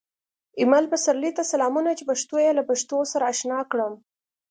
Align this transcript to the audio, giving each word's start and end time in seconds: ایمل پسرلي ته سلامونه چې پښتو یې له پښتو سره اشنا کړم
ایمل 0.59 0.85
پسرلي 0.93 1.31
ته 1.37 1.43
سلامونه 1.51 1.91
چې 1.97 2.03
پښتو 2.09 2.35
یې 2.45 2.51
له 2.59 2.63
پښتو 2.69 2.97
سره 3.11 3.23
اشنا 3.31 3.59
کړم 3.71 3.93